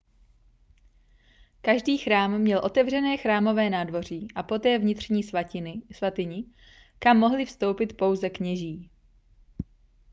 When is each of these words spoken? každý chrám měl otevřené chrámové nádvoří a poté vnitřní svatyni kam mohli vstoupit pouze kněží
každý 1.61 1.97
chrám 1.97 2.37
měl 2.37 2.59
otevřené 2.65 3.17
chrámové 3.17 3.69
nádvoří 3.69 4.27
a 4.35 4.43
poté 4.43 4.77
vnitřní 4.77 5.23
svatyni 5.93 6.43
kam 6.99 7.17
mohli 7.17 7.45
vstoupit 7.45 7.97
pouze 7.97 8.29
kněží 8.29 8.89